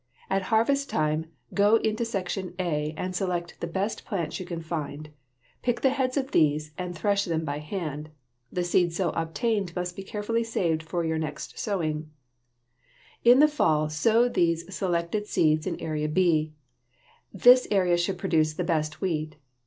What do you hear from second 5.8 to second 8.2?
the heads of these and thresh them by hand.